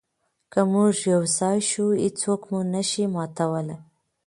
که 0.51 0.61
موږ 0.71 0.95
یو 1.13 1.21
ځای 1.37 1.59
شو، 1.69 1.85
هیڅوک 2.03 2.41
مو 2.49 2.59
نه 2.73 2.81
شي 2.89 3.03
ماتولی. 3.13 3.75